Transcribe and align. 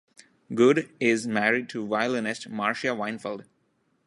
Goode 0.55 0.89
is 0.99 1.27
married 1.27 1.69
to 1.69 1.85
violinist 1.85 2.49
Marcia 2.49 2.87
Weinfeld. 2.87 3.45